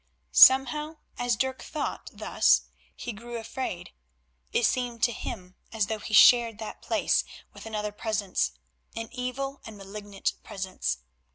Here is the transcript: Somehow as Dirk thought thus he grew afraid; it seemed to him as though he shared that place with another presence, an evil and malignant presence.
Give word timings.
Somehow 0.31 0.97
as 1.19 1.35
Dirk 1.35 1.61
thought 1.61 2.09
thus 2.11 2.63
he 2.95 3.13
grew 3.13 3.37
afraid; 3.37 3.91
it 4.51 4.65
seemed 4.65 5.03
to 5.03 5.11
him 5.11 5.53
as 5.71 5.85
though 5.85 5.99
he 5.99 6.15
shared 6.15 6.57
that 6.57 6.81
place 6.81 7.23
with 7.53 7.67
another 7.67 7.91
presence, 7.91 8.53
an 8.95 9.09
evil 9.11 9.61
and 9.63 9.77
malignant 9.77 10.33
presence. 10.43 10.97